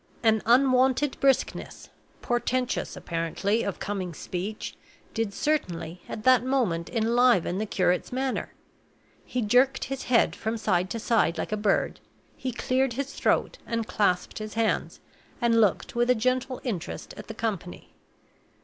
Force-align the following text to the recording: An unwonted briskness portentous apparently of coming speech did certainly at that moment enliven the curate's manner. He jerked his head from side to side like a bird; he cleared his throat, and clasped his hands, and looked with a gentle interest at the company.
An 0.23 0.41
unwonted 0.47 1.15
briskness 1.19 1.89
portentous 2.23 2.97
apparently 2.97 3.61
of 3.61 3.77
coming 3.77 4.15
speech 4.15 4.73
did 5.13 5.31
certainly 5.31 6.01
at 6.09 6.23
that 6.23 6.43
moment 6.43 6.89
enliven 6.89 7.59
the 7.59 7.67
curate's 7.67 8.11
manner. 8.11 8.51
He 9.23 9.43
jerked 9.43 9.83
his 9.83 10.05
head 10.05 10.35
from 10.35 10.57
side 10.57 10.89
to 10.89 10.99
side 10.99 11.37
like 11.37 11.51
a 11.51 11.55
bird; 11.55 11.99
he 12.35 12.51
cleared 12.51 12.93
his 12.93 13.13
throat, 13.13 13.59
and 13.67 13.85
clasped 13.85 14.39
his 14.39 14.55
hands, 14.55 15.01
and 15.39 15.61
looked 15.61 15.93
with 15.93 16.09
a 16.09 16.15
gentle 16.15 16.61
interest 16.63 17.13
at 17.15 17.27
the 17.27 17.35
company. 17.35 17.93